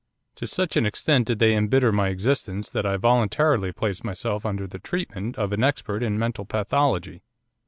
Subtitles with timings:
[0.37, 4.65] To such an extent did they embitter my existence, that I voluntarily placed myself under
[4.65, 7.21] the treatment of an expert in mental pathology.